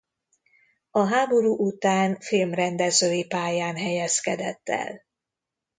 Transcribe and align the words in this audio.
A 0.91 0.99
háború 1.05 1.55
után 1.57 2.19
filmrendezői 2.19 3.25
pályán 3.25 3.75
helyezkedett 3.75 4.69
el. 4.69 5.05